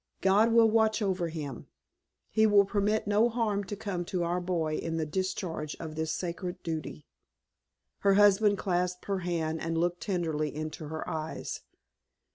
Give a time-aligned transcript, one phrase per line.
[0.21, 1.67] God will watch over him.
[2.31, 6.11] He will permit no harm to come to our boy in the discharge of this
[6.11, 7.05] sacred duty."
[7.99, 11.61] Her husband clasped her hand and looked tenderly into her eyes.